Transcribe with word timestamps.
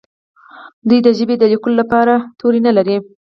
دوی 0.87 0.99
د 1.03 1.07
ژبې 1.17 1.35
د 1.39 1.43
لیکلو 1.51 1.73
لپاره 1.81 2.13
توري 2.39 2.59
نه 2.67 2.71
لري. 2.77 2.97